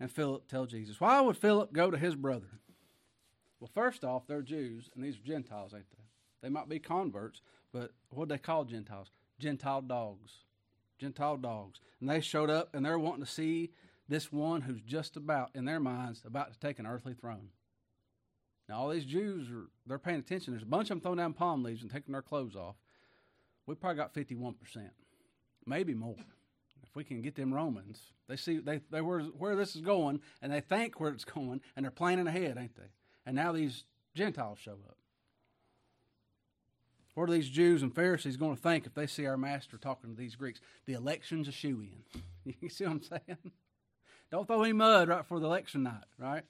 [0.00, 1.00] and Philip tell Jesus.
[1.00, 2.46] Why would Philip go to his brother?
[3.60, 6.04] Well, first off, they're Jews, and these are Gentiles, ain't they?
[6.42, 7.40] They might be converts,
[7.72, 9.10] but what they call Gentiles?
[9.38, 10.32] Gentile dogs.
[10.98, 11.80] Gentile dogs.
[12.00, 13.70] And they showed up and they're wanting to see
[14.08, 17.50] this one who's just about, in their minds, about to take an earthly throne.
[18.68, 20.52] Now, all these Jews are they're paying attention.
[20.52, 22.76] There's a bunch of them throwing down palm leaves and taking their clothes off.
[23.66, 24.54] We probably got 51%,
[25.66, 26.16] maybe more.
[26.98, 30.52] We can get them Romans, they see they, they where, where this is going and
[30.52, 32.90] they think where it's going and they're planning ahead, ain't they?
[33.24, 33.84] And now these
[34.16, 34.96] Gentiles show up.
[37.14, 40.10] What are these Jews and Pharisees going to think if they see our master talking
[40.10, 40.60] to these Greeks?
[40.86, 42.54] The election's a shoe in.
[42.60, 43.52] you see what I'm saying?
[44.32, 46.42] Don't throw any mud right before the election night, right?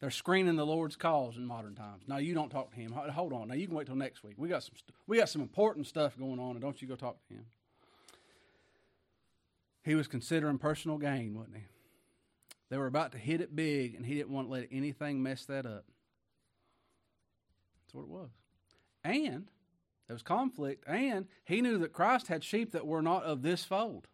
[0.00, 2.04] They're screening the Lord's cause in modern times.
[2.06, 2.92] Now you don't talk to him.
[2.92, 3.48] Hold on.
[3.48, 4.34] Now you can wait till next week.
[4.36, 4.76] We got some
[5.08, 7.46] we got some important stuff going on, and don't you go talk to him.
[9.86, 11.62] He was considering personal gain, wasn't he?
[12.70, 15.46] They were about to hit it big, and he didn't want to let anything mess
[15.46, 15.84] that up.
[17.84, 18.30] That's what it was.
[19.04, 19.48] And
[20.08, 23.62] there was conflict, and he knew that Christ had sheep that were not of this
[23.62, 24.08] fold.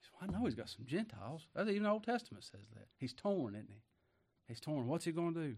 [0.00, 1.48] He said, well, I know he's got some Gentiles.
[1.60, 2.86] Even the Old Testament says that.
[2.96, 3.82] He's torn, isn't he?
[4.46, 4.86] He's torn.
[4.86, 5.56] What's he going to do?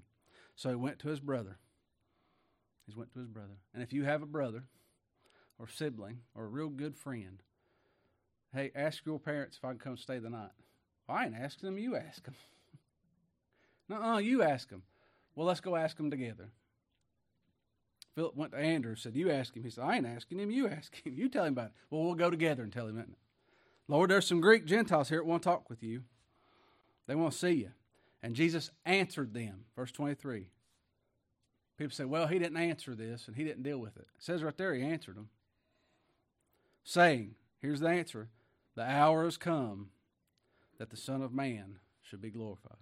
[0.55, 1.59] So he went to his brother.
[2.87, 3.59] He went to his brother.
[3.75, 4.64] And if you have a brother
[5.59, 7.42] or sibling or a real good friend,
[8.57, 10.51] hey, ask your parents if I can come stay the night.
[11.07, 12.35] Well, I ain't asking them, you ask them.
[13.88, 14.83] no, you ask them.
[15.35, 16.49] Well, let's go ask them together.
[18.14, 19.62] Philip went to Andrew and said, You ask him.
[19.62, 20.51] He said, I ain't asking him.
[20.51, 21.14] You ask him.
[21.14, 21.73] You tell him about it.
[21.90, 23.09] Well, we'll go together and tell him, it?
[23.88, 26.03] Lord, there's some Greek Gentiles here that want to talk with you.
[27.07, 27.71] They want to see you.
[28.23, 29.66] And Jesus answered them.
[29.77, 30.49] Verse 23.
[31.77, 34.07] People say, Well, he didn't answer this and he didn't deal with it.
[34.16, 35.29] It says right there, he answered them.
[36.85, 38.29] Saying, Here's the answer
[38.77, 39.89] The hour has come
[40.79, 42.77] that the Son of Man should be glorified.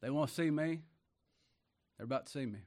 [0.00, 0.80] They want to see me.
[1.96, 2.60] They're about to see me.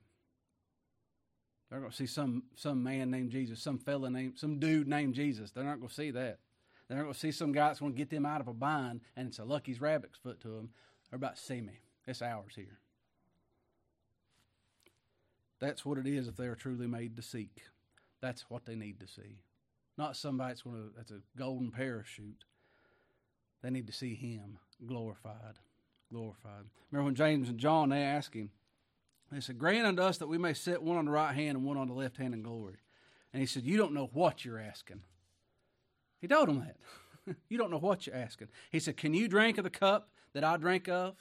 [1.69, 5.15] They're going to see some some man named Jesus, some fella named, some dude named
[5.15, 5.49] Jesus.
[5.49, 6.37] They're not going to see that.
[6.87, 8.53] They're not going to see some guy that's going to get them out of a
[8.53, 10.69] bind and it's a Lucky's rabbit's foot to them.
[11.09, 11.79] They're about to see me.
[12.05, 12.79] It's ours here.
[15.59, 17.63] That's what it is if they are truly made to seek.
[18.21, 19.39] That's what they need to see.
[19.97, 22.45] Not somebody that's going to that's a golden parachute.
[23.61, 25.59] They need to see him glorified.
[26.11, 26.65] Glorified.
[26.91, 28.49] Remember when James and John they asked him,
[29.31, 31.65] they said, Grant unto us that we may sit one on the right hand and
[31.65, 32.75] one on the left hand in glory.
[33.31, 35.01] And he said, You don't know what you're asking.
[36.21, 37.35] He told them that.
[37.49, 38.49] you don't know what you're asking.
[38.71, 41.15] He said, Can you drink of the cup that I drink of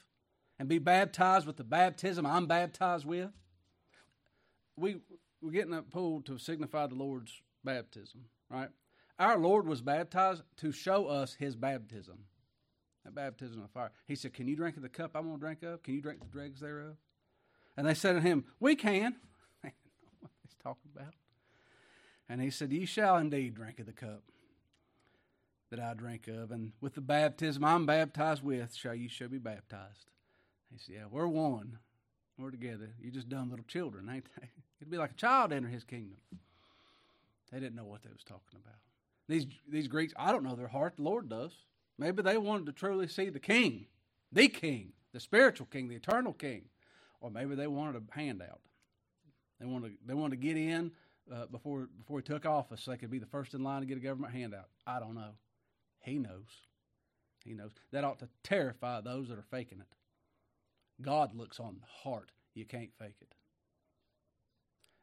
[0.59, 3.31] and be baptized with the baptism I'm baptized with?
[4.77, 4.99] We,
[5.41, 8.69] we're getting a pool to signify the Lord's baptism, right?
[9.19, 12.19] Our Lord was baptized to show us his baptism,
[13.05, 13.91] that baptism of fire.
[14.07, 15.83] He said, Can you drink of the cup I'm going to drink of?
[15.83, 16.97] Can you drink the dregs thereof?
[17.77, 19.17] And they said to him, We can.
[19.63, 21.15] what he's talking about.
[22.29, 24.23] And he said, Ye shall indeed drink of the cup
[25.71, 29.39] that I drink of, and with the baptism I'm baptized with, shall you shall be
[29.39, 30.11] baptized.
[30.71, 31.79] He said, Yeah, we're one.
[32.39, 32.91] We're together.
[33.01, 34.49] You're just dumb little children, ain't they?
[34.81, 36.19] It'd be like a child enter his kingdom.
[37.53, 38.79] They didn't know what they was talking about.
[39.29, 40.97] These these Greeks, I don't know their heart.
[40.97, 41.53] The Lord does.
[41.99, 43.87] Maybe they wanted to truly see the king,
[44.33, 46.65] the king, the spiritual king, the eternal king.
[47.21, 48.61] Or maybe they wanted a handout.
[49.61, 50.91] They wanted, they wanted to get in
[51.33, 53.87] uh, before, before he took office so they could be the first in line to
[53.87, 54.69] get a government handout.
[54.87, 55.35] I don't know.
[56.01, 56.49] He knows.
[57.45, 57.71] He knows.
[57.93, 59.95] That ought to terrify those that are faking it.
[61.01, 62.33] God looks on heart.
[62.55, 63.35] You can't fake it.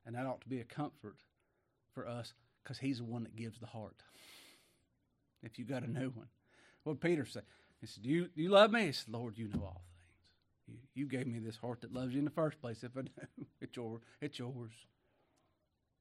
[0.06, 1.16] And that ought to be a comfort
[1.94, 4.04] for us because he's the one that gives the heart.
[5.42, 6.28] If you got a new one.
[6.84, 7.44] What Peter said?
[7.80, 8.88] He said, Do you, do you love me?
[8.88, 9.82] He said, Lord, you know all
[10.68, 10.80] things.
[10.96, 12.84] You, you gave me this heart that loves you in the first place.
[12.84, 13.12] If I do,
[13.62, 14.72] it's, your, it's yours.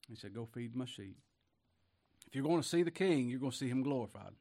[0.09, 1.17] He said, Go feed my sheep.
[2.27, 4.33] If you're going to see the king, you're going to see him glorified.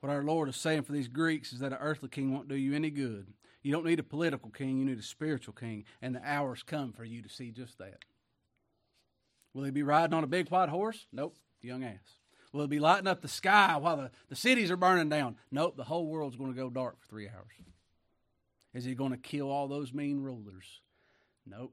[0.00, 2.54] What our Lord is saying for these Greeks is that an earthly king won't do
[2.54, 3.32] you any good.
[3.62, 6.92] You don't need a political king, you need a spiritual king, and the hour's come
[6.92, 8.04] for you to see just that.
[9.56, 11.06] Will he be riding on a big white horse?
[11.14, 12.18] Nope, young ass.
[12.52, 15.36] Will it be lighting up the sky while the, the cities are burning down?
[15.50, 17.54] Nope, the whole world's going to go dark for three hours.
[18.74, 20.82] Is he going to kill all those mean rulers?
[21.46, 21.72] Nope.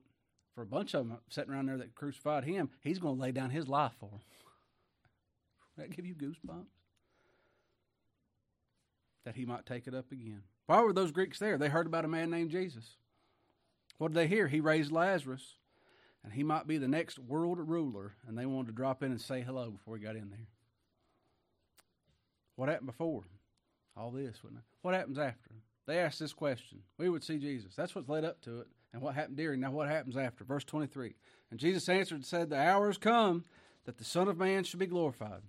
[0.55, 3.33] For a bunch of them sitting around there that crucified him, he's going to lay
[3.33, 4.21] down his life for them.
[5.77, 6.67] That give you goosebumps?
[9.25, 10.43] That he might take it up again.
[10.67, 11.57] Why were those Greeks there?
[11.57, 12.95] They heard about a man named Jesus.
[13.97, 14.47] What did they hear?
[14.47, 15.57] He raised Lazarus,
[16.23, 19.21] and he might be the next world ruler, and they wanted to drop in and
[19.21, 20.47] say hello before he got in there.
[22.55, 23.23] What happened before?
[23.97, 24.65] All this, wouldn't it?
[24.81, 25.51] What happens after?
[25.85, 26.79] They asked this question.
[26.97, 27.75] We would see Jesus.
[27.75, 28.67] That's what's led up to it.
[28.93, 29.59] And what happened during.
[29.59, 30.43] Now, what happens after?
[30.43, 31.15] Verse 23.
[31.51, 33.43] And Jesus answered and said, The hour has come
[33.85, 35.41] that the Son of Man should be glorified.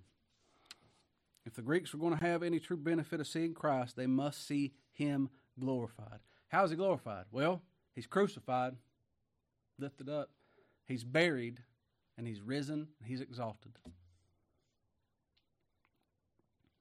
[1.45, 4.45] If the Greeks were going to have any true benefit of seeing Christ, they must
[4.45, 6.19] see him glorified.
[6.47, 7.25] How is he glorified?
[7.31, 7.61] Well,
[7.93, 8.75] he's crucified,
[9.77, 10.31] lifted up,
[10.87, 11.61] he's buried,
[12.17, 13.73] and he's risen, and he's exalted.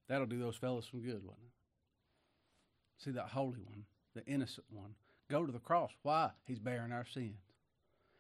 [0.09, 3.03] That'll do those fellows some good, wouldn't it?
[3.03, 4.95] See that holy one, the innocent one,
[5.31, 5.91] go to the cross.
[6.03, 6.31] Why?
[6.45, 7.41] He's bearing our sins.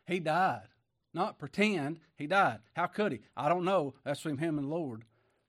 [0.07, 0.68] He died.
[1.12, 2.59] Not pretend, he died.
[2.75, 3.20] How could he?
[3.37, 3.94] I don't know.
[4.05, 5.05] That's between him and the Lord.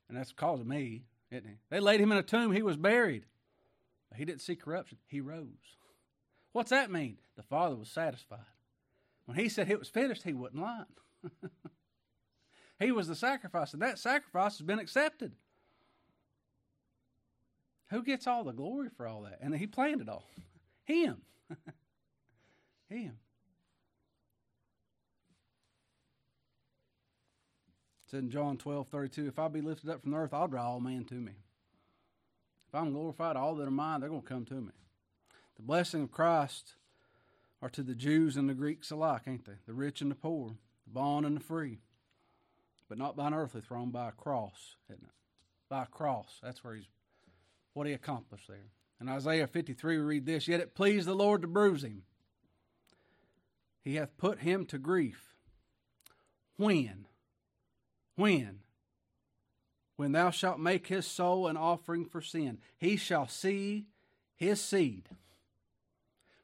[0.08, 1.56] And that's because of me, isn't he?
[1.70, 3.26] They laid him in a tomb, he was buried.
[4.16, 5.48] He didn't see corruption, he rose.
[6.54, 7.18] What's that mean?
[7.36, 8.40] The Father was satisfied.
[9.26, 10.86] When he said it was finished, he wasn't lying.
[12.80, 15.34] he was the sacrifice, and that sacrifice has been accepted.
[17.90, 19.40] Who gets all the glory for all that?
[19.42, 20.26] And he planned it all.
[20.86, 21.22] Him.
[22.90, 23.18] Him.
[28.04, 30.48] It said in John 12, 32, if I be lifted up from the earth, I'll
[30.48, 31.34] draw all men to me.
[32.68, 34.72] If I'm glorified, all that are mine, they're going to come to me.
[35.56, 36.76] The blessing of Christ
[37.62, 39.54] are to the Jews and the Greeks alike, ain't they?
[39.66, 41.80] The rich and the poor, the bond and the free.
[42.88, 45.14] But not by an earthly throne, by a cross, isn't it?
[45.70, 46.40] By a cross.
[46.44, 46.88] That's where he's
[47.74, 48.72] what he accomplished there.
[49.02, 52.04] In Isaiah 53, we read this Yet it pleased the Lord to bruise him.
[53.82, 55.36] He hath put him to grief.
[56.58, 57.06] When?
[58.16, 58.62] When?
[59.98, 63.88] When thou shalt make his soul an offering for sin, he shall see
[64.36, 65.10] his seed.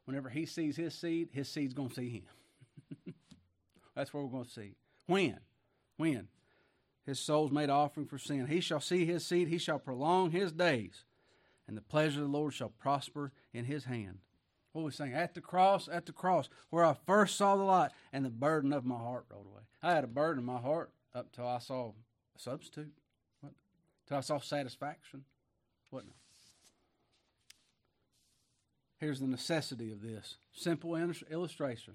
[0.04, 3.14] Whenever he sees his seed, his seed's going to see him.
[3.94, 4.74] That's what we're going to see.
[5.06, 5.38] When?
[5.96, 6.28] When?
[7.06, 8.46] His soul's made offering for sin.
[8.46, 11.04] He shall see his seed, he shall prolong his days,
[11.66, 14.18] and the pleasure of the Lord shall prosper in his hand.
[14.72, 15.12] What we saying?
[15.12, 18.72] At the cross, at the cross, where I first saw the light, and the burden
[18.72, 19.62] of my heart rolled away.
[19.82, 22.92] I had a burden in my heart up till I saw a substitute.
[23.40, 23.52] What?
[24.08, 25.24] Till I saw satisfaction.
[25.90, 26.04] What?
[29.02, 31.94] Here's the necessity of this simple illustration.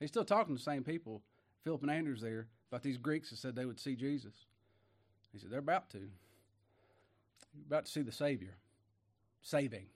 [0.00, 1.22] He's still talking to the same people.
[1.62, 4.32] Philip and Andrew's there about these Greeks that said they would see Jesus.
[5.32, 5.98] He said they're about to.
[5.98, 8.56] You're about to see the Savior,
[9.42, 9.86] saving,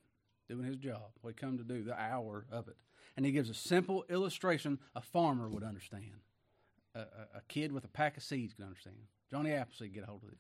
[0.49, 2.77] doing his job, what he come to do, the hour of it.
[3.17, 6.21] And he gives a simple illustration a farmer would understand
[6.95, 8.95] a, a, kid with a pack of seeds can understand.
[9.29, 10.39] Johnny Appleseed get a hold of this.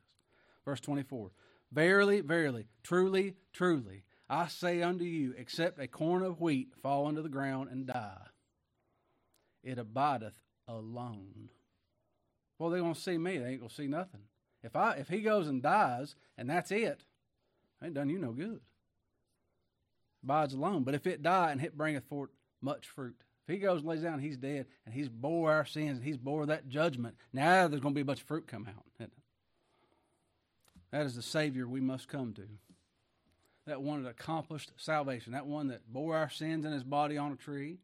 [0.64, 1.32] Verse 24
[1.72, 7.20] Verily, verily, truly, truly, I say unto you, except a corn of wheat fall into
[7.20, 8.28] the ground and die,
[9.64, 11.50] it abideth alone.
[12.56, 13.38] Well, they're to see me.
[13.38, 14.20] They ain't going to see nothing.
[14.62, 17.02] If I if he goes and dies and that's it,
[17.82, 18.60] ain't done you no good.
[20.22, 20.84] Abides alone.
[20.84, 23.16] But if it die and it bringeth forth much fruit,
[23.48, 26.06] if If he goes and lays down, he's dead, and he's bore our sins, and
[26.06, 27.16] he's bore that judgment.
[27.32, 28.84] Now there's going to be a bunch of fruit come out.
[30.92, 32.44] That is the Savior we must come to.
[33.70, 35.32] That one that accomplished salvation.
[35.32, 37.78] That one that bore our sins in his body on a tree.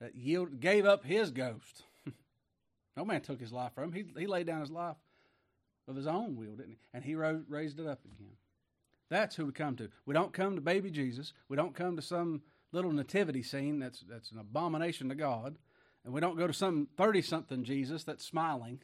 [0.00, 0.12] That
[0.60, 1.82] gave up his ghost.
[2.96, 3.92] no man took his life from him.
[4.14, 4.94] He, he laid down his life
[5.88, 6.78] of his own will, didn't he?
[6.94, 8.36] And he raised it up again.
[9.10, 9.88] That's who we come to.
[10.06, 11.32] We don't come to baby Jesus.
[11.48, 15.56] We don't come to some little nativity scene that's that's an abomination to God.
[16.04, 18.82] And we don't go to some 30 something Jesus that's smiling,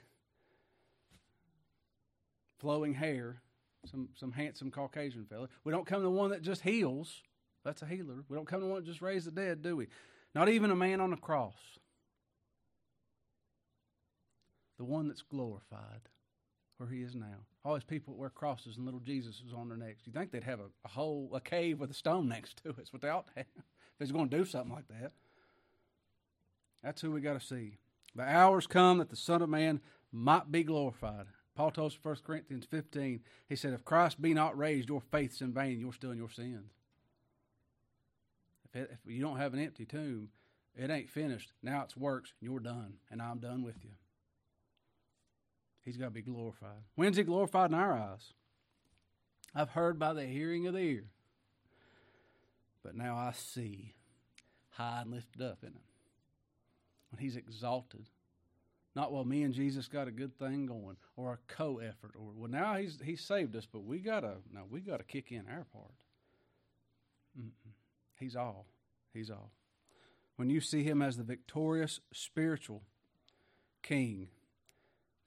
[2.59, 3.41] flowing hair,
[3.87, 5.49] some some handsome Caucasian fella.
[5.65, 7.23] We don't come to one that just heals.
[7.65, 8.25] That's a healer.
[8.29, 9.89] We don't come to one that just raised the dead, do we?
[10.35, 11.79] Not even a man on the cross.
[14.79, 16.09] The one that's glorified
[16.77, 17.47] where he is now.
[17.65, 20.03] All these people wear crosses and little Jesus is on their necks.
[20.05, 22.77] You think they'd have a, a hole, a cave with a stone next to it?
[22.77, 25.13] That's what they ought to have if he's going to do something like that.
[26.83, 27.79] That's who we got to see.
[28.15, 29.81] The hours come that the Son of Man
[30.13, 31.27] might be glorified.
[31.55, 35.41] Paul told us 1 Corinthians 15, he said, If Christ be not raised, your faith's
[35.41, 36.73] in vain, you're still in your sins.
[38.65, 40.31] If, it, if you don't have an empty tomb,
[40.77, 41.53] it ain't finished.
[41.63, 43.91] Now it's works, you're done, and I'm done with you.
[45.85, 46.83] He's got to be glorified.
[46.97, 48.33] When's he glorified in our eyes?
[49.55, 51.05] I've heard by the hearing of the ear,
[52.83, 53.95] but now I see
[54.71, 55.83] high and lifted up in him.
[57.11, 58.09] When he's exalted,
[58.95, 62.51] not well, me and Jesus got a good thing going, or a co-effort, or well,
[62.51, 65.95] now he's he saved us, but we gotta now we gotta kick in our part.
[67.39, 67.73] Mm-mm.
[68.19, 68.67] He's all.
[69.13, 69.51] He's all.
[70.37, 72.83] When you see him as the victorious spiritual
[73.83, 74.29] king,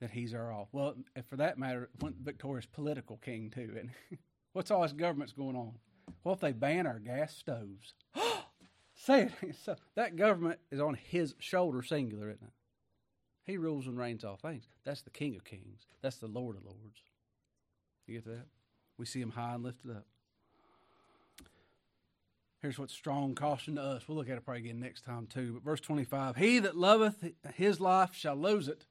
[0.00, 0.68] that he's our all.
[0.72, 0.94] Well,
[1.28, 1.90] for that matter,
[2.22, 3.76] victorious political king too.
[3.78, 3.90] And
[4.52, 5.72] what's all this government's going on?
[6.22, 7.94] What if they ban our gas stoves?
[8.94, 9.56] Say it.
[9.64, 12.52] So that government is on his shoulder, singular, isn't it?
[13.48, 14.68] He rules and reigns all things.
[14.84, 15.86] That's the King of Kings.
[16.02, 17.00] That's the Lord of Lords.
[18.06, 18.44] You get that?
[18.98, 20.04] We see him high and lifted up.
[22.60, 24.02] Here's what strong caution to us.
[24.06, 25.54] We'll look at it probably again next time too.
[25.54, 27.24] But verse 25 He that loveth
[27.54, 28.84] his life shall lose it.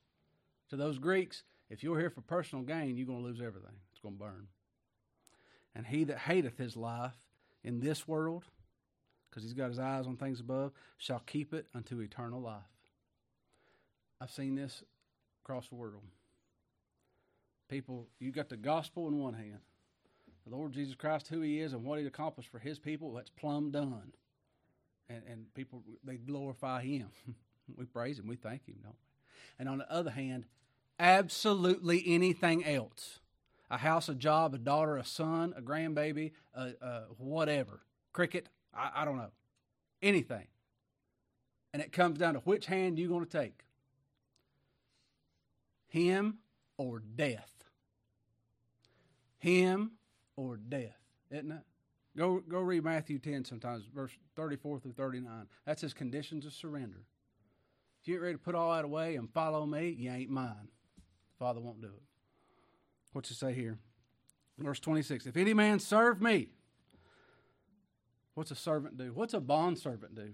[0.72, 3.76] To those Greeks, if you're here for personal gain, you're going to lose everything.
[3.91, 4.47] It's going to burn.
[5.76, 7.16] And he that hateth his life
[7.64, 8.43] in this world,
[9.30, 12.76] because he's got his eyes on things above, shall keep it unto eternal life.
[14.20, 14.84] I've seen this
[15.43, 16.03] across the world.
[17.70, 19.59] People, you got the gospel in one hand,
[20.45, 23.13] the Lord Jesus Christ, who He is, and what He accomplished for His people.
[23.13, 24.13] That's plumb done,
[25.09, 27.09] and and people they glorify Him.
[27.78, 29.59] we praise Him, we thank Him, don't we?
[29.59, 30.45] And on the other hand,
[30.99, 33.20] absolutely anything else
[33.70, 36.32] a house, a job, a daughter, a son, a grandbaby,
[37.18, 37.82] whatever,
[38.13, 39.32] cricket, I, I don't know,
[40.01, 40.47] anything.
[41.74, 43.65] And it comes down to which hand you're going to take
[45.88, 46.40] him
[46.78, 47.52] or death.
[49.40, 49.94] Him
[50.36, 50.98] or death,
[51.32, 51.64] isn't it?
[52.18, 55.48] Go, go read Matthew 10 sometimes, verse 34 through 39.
[55.66, 57.04] That's his conditions of surrender.
[58.02, 60.70] If you ain't ready to put all that away and follow me, you ain't mine.
[61.38, 62.04] Father won't do it.
[63.14, 63.78] What's it say here?
[64.58, 66.50] Verse 26 If any man serve me,
[68.34, 69.12] what's a servant do?
[69.14, 70.34] What's a bond servant do?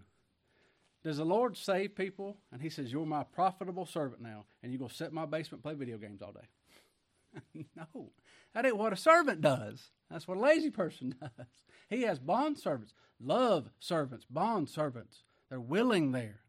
[1.04, 2.38] Does the Lord save people?
[2.52, 5.64] And He says, You're my profitable servant now, and you're go sit in my basement
[5.64, 7.66] play video games all day.
[7.76, 8.12] no,
[8.54, 9.90] that ain't what a servant does.
[10.10, 11.48] That's what a lazy person does.
[11.90, 15.24] He has bond servants, love servants, bond servants.
[15.50, 16.40] They're willing there,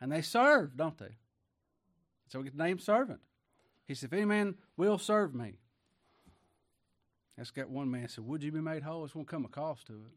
[0.00, 1.16] and they serve, don't they?
[2.28, 3.20] So we get the name servant.
[3.86, 5.54] He said, If any man will serve me,
[7.38, 9.04] that's got one man said, Would you be made whole?
[9.04, 10.16] It's going to come a cost to it.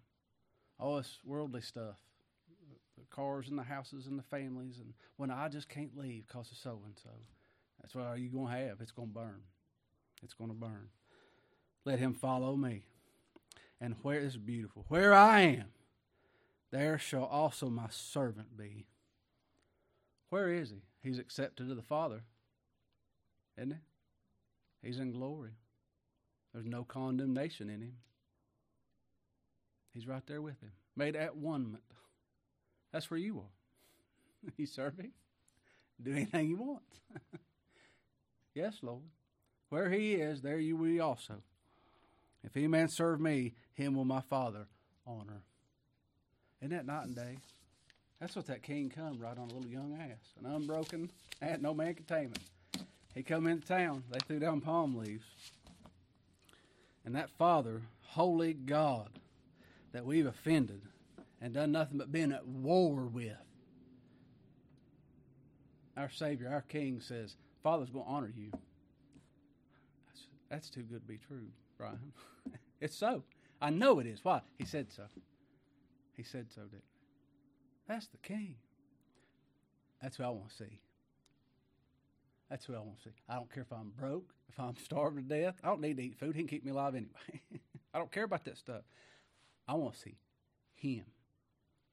[0.80, 1.98] All this worldly stuff
[3.10, 6.58] cars and the houses and the families, and when I just can't leave because of
[6.58, 7.10] so and so.
[7.82, 8.82] That's what are you going to have?
[8.82, 9.42] It's going to burn.
[10.24, 10.90] It's going to burn.
[11.86, 12.84] Let him follow me.
[13.82, 14.86] And where is beautiful?
[14.90, 15.66] Where I am,
[16.72, 18.86] there shall also my servant be.
[20.30, 20.84] Where is he?
[21.02, 22.24] He's accepted of the Father,
[23.58, 24.88] isn't he?
[24.88, 25.52] He's in glory.
[26.54, 27.98] There's no condemnation in him.
[29.94, 31.80] He's right there with him, made at one
[32.92, 34.52] that's where you are.
[34.58, 35.12] you serving.
[36.02, 36.82] Do anything you want.
[38.56, 39.04] yes, Lord.
[39.70, 41.36] Where He is, there you will be also.
[42.44, 44.68] If any man serve me, him will my Father
[45.06, 45.44] honor.
[46.62, 47.38] Isn't that night and day?
[48.20, 51.10] That's what that king come right on a little young ass, an unbroken,
[51.42, 52.86] and no man could tame him.
[53.16, 54.04] He come into town.
[54.12, 55.26] They threw down palm leaves,
[57.06, 59.10] and that Father, holy God,
[59.94, 60.82] that we've offended,
[61.42, 63.34] and done nothing but been at war with.
[65.98, 68.52] our Savior, our King says, Father's going to honor you.
[70.08, 72.14] That's, that's too good to be true, Brian.
[72.82, 73.24] it's so.
[73.62, 74.24] I know it is.
[74.24, 74.42] Why?
[74.58, 75.04] He said so.
[76.16, 77.00] He said so, didn't he?
[77.88, 78.56] That's the King.
[80.02, 80.80] That's who I want to see.
[82.50, 83.16] That's who I want to see.
[83.28, 85.56] I don't care if I'm broke, if I'm starving to death.
[85.64, 86.36] I don't need to eat food.
[86.36, 87.42] He can keep me alive anyway.
[87.94, 88.82] I don't care about that stuff.
[89.68, 90.18] I want to see
[90.76, 91.06] Him,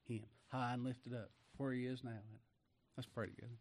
[0.07, 2.21] Him, high and lifted up, where He is now.
[2.95, 3.57] Let's pray together.